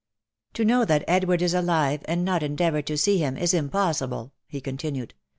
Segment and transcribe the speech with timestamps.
[0.55, 4.33] 'To know that Edward is alive, and not endeavour to see him is im possible,"
[4.47, 5.13] he continued.